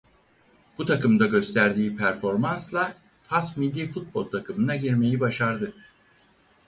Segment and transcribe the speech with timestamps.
[0.77, 5.73] Bu takımda gösterdiği performansla Fas millî futbol takımına girmeyi başardı.